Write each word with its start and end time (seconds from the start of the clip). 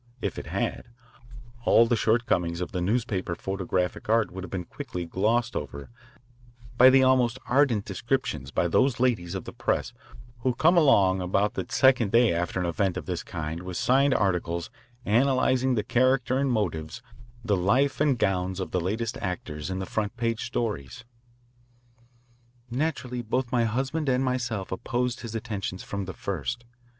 If 0.19 0.39
it 0.39 0.47
had, 0.47 0.87
all 1.63 1.85
the 1.85 1.95
shortcomings 1.95 2.59
of 2.59 2.71
the 2.71 2.81
newspaper 2.81 3.35
photographic 3.35 4.09
art 4.09 4.31
would 4.31 4.43
have 4.43 4.49
been 4.49 4.65
quickly 4.65 5.05
glossed 5.05 5.55
over 5.55 5.91
by 6.75 6.89
the 6.89 7.03
almost 7.03 7.37
ardent 7.45 7.85
descriptions 7.85 8.49
by 8.49 8.67
those 8.67 8.99
ladies 8.99 9.35
of 9.35 9.43
the 9.43 9.53
press 9.53 9.93
who 10.39 10.55
come 10.55 10.75
along 10.75 11.21
about 11.21 11.53
the 11.53 11.67
second 11.69 12.11
day 12.11 12.33
after 12.33 12.59
an 12.59 12.65
event 12.65 12.97
of 12.97 13.05
this 13.05 13.21
kind 13.21 13.61
with 13.61 13.77
signed 13.77 14.15
articles 14.15 14.71
analysing 15.05 15.75
the 15.75 15.83
character 15.83 16.39
and 16.39 16.51
motives, 16.51 17.03
the 17.45 17.55
life 17.55 18.01
and 18.01 18.17
gowns 18.17 18.59
of 18.59 18.71
the 18.71 18.81
latest 18.81 19.17
actors 19.19 19.69
in 19.69 19.77
the 19.77 19.85
front 19.85 20.17
page 20.17 20.43
stories. 20.47 21.03
"Naturally 22.71 23.21
both 23.21 23.51
my 23.51 23.65
husband 23.65 24.09
and 24.09 24.23
myself 24.25 24.71
opposed 24.71 25.19
his 25.21 25.35
attentions 25.35 25.83
from 25.83 26.05
the 26.05 26.13
first. 26.15 26.65